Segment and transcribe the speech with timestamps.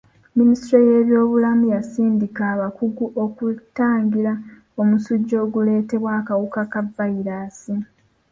[0.37, 4.33] Minisitule y'ebyobulamu yasindika abakugu okutangira
[4.81, 7.73] omusujja oguleetebwa akawuka ka vayirasi.